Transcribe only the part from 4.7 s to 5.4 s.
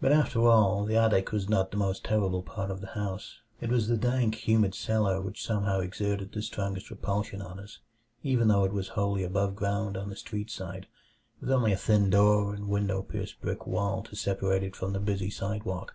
cellar